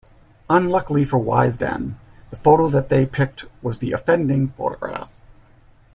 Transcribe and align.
Unluckily 0.49 1.05
for 1.05 1.19
Wisden, 1.19 1.93
the 2.31 2.35
photo 2.35 2.67
that 2.69 2.89
they 2.89 3.05
picked 3.05 3.45
was 3.61 3.77
the 3.77 3.91
offending 3.91 4.47
photograph. 4.47 5.13